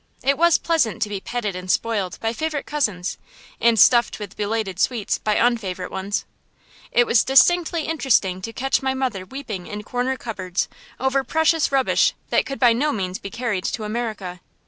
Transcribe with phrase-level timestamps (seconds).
[0.23, 3.19] It was pleasant to be petted and spoiled by favorite cousins
[3.59, 6.25] and stuffed with belated sweets by unfavorite ones.
[6.91, 10.67] It was distinctly interesting to catch my mother weeping in corner cupboards
[10.99, 14.39] over precious rubbish that could by no means be carried to America.